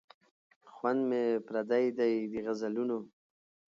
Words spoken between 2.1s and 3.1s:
د غزلونو